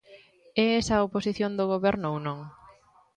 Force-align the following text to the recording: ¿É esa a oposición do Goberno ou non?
¿É 0.63 0.65
esa 0.81 0.93
a 0.97 1.05
oposición 1.07 1.51
do 1.55 1.65
Goberno 1.73 2.05
ou 2.13 2.17
non? 2.27 2.39